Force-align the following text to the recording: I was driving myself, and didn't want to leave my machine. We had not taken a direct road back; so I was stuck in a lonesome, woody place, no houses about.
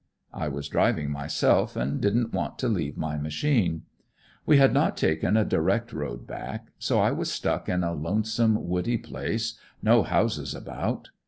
I 0.33 0.47
was 0.47 0.67
driving 0.67 1.11
myself, 1.11 1.75
and 1.75 2.01
didn't 2.01 2.33
want 2.33 2.57
to 2.57 2.67
leave 2.67 2.97
my 2.97 3.19
machine. 3.19 3.83
We 4.47 4.57
had 4.57 4.73
not 4.73 4.97
taken 4.97 5.37
a 5.37 5.45
direct 5.45 5.93
road 5.93 6.25
back; 6.25 6.71
so 6.79 6.99
I 6.99 7.11
was 7.11 7.31
stuck 7.31 7.69
in 7.69 7.83
a 7.83 7.93
lonesome, 7.93 8.67
woody 8.67 8.97
place, 8.97 9.59
no 9.83 10.01
houses 10.01 10.55
about. 10.55 11.09